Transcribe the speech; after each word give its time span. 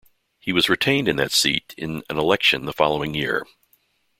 He 0.39 0.51
was 0.51 0.67
retained 0.67 1.07
in 1.07 1.17
that 1.17 1.31
seat 1.31 1.75
in 1.77 2.01
an 2.09 2.17
election 2.17 2.65
the 2.65 2.73
following 2.73 3.13
year. 3.13 3.45